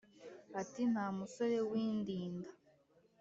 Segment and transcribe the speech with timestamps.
[0.61, 2.49] ati" nta musore w' indinda